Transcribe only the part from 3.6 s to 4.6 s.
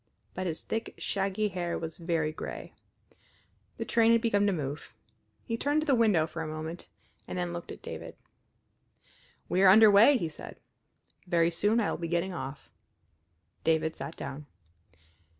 The train had begun to